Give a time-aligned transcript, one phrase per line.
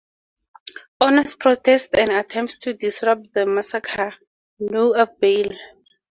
[0.99, 4.15] Honus protests and attempts to disrupt the massacre,
[4.57, 5.51] to no avail.